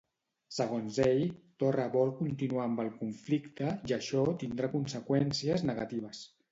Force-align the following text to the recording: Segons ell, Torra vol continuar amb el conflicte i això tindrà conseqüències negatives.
Segons 0.55 0.95
ell, 1.03 1.21
Torra 1.63 1.85
vol 1.97 2.15
continuar 2.23 2.65
amb 2.65 2.83
el 2.87 2.91
conflicte 3.03 3.77
i 3.93 3.97
això 4.03 4.27
tindrà 4.45 4.75
conseqüències 4.79 5.71
negatives. 5.73 6.31